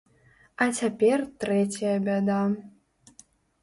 А 0.65 0.67
цяпер 0.77 1.25
трэцяя 1.45 1.95
бяда. 2.11 2.43